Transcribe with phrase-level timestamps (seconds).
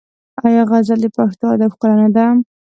[0.45, 2.25] آیا غزل د پښتو ادب ښکلا نه ده؟